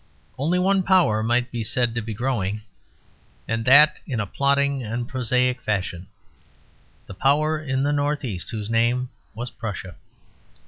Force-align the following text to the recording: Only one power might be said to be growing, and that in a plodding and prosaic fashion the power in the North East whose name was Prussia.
Only 0.35 0.57
one 0.57 0.81
power 0.81 1.21
might 1.21 1.51
be 1.51 1.63
said 1.63 1.93
to 1.93 2.01
be 2.01 2.15
growing, 2.15 2.63
and 3.47 3.65
that 3.65 3.97
in 4.07 4.19
a 4.19 4.25
plodding 4.25 4.81
and 4.83 5.07
prosaic 5.07 5.61
fashion 5.61 6.07
the 7.05 7.13
power 7.13 7.59
in 7.61 7.83
the 7.83 7.93
North 7.93 8.25
East 8.25 8.49
whose 8.49 8.67
name 8.67 9.09
was 9.35 9.51
Prussia. 9.51 9.93